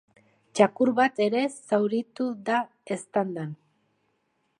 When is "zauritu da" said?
1.71-2.63